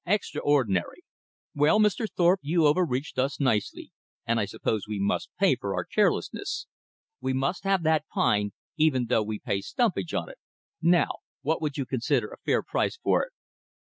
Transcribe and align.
"Extraordinary! 0.07 1.03
Well, 1.53 1.79
Mr. 1.79 2.07
Thorpe, 2.09 2.39
you 2.41 2.65
overreached 2.65 3.19
us 3.19 3.39
nicely; 3.39 3.91
and 4.25 4.39
I 4.39 4.45
suppose 4.45 4.87
we 4.87 4.97
must 4.99 5.29
pay 5.39 5.55
for 5.55 5.75
our 5.75 5.85
carelessness. 5.85 6.65
We 7.21 7.33
must 7.33 7.65
have 7.65 7.83
that 7.83 8.07
pine, 8.07 8.53
even 8.77 9.05
though 9.05 9.21
we 9.21 9.37
pay 9.37 9.61
stumpage 9.61 10.15
on 10.15 10.27
it. 10.27 10.39
Now 10.81 11.19
what 11.43 11.61
would 11.61 11.77
you 11.77 11.85
consider 11.85 12.29
a 12.31 12.37
fair 12.43 12.63
price 12.63 12.97
for 12.97 13.21
it?" 13.23 13.31